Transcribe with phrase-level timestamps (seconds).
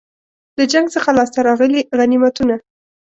[0.57, 2.55] له جنګ څخه لاسته راغلي غنیمتونه.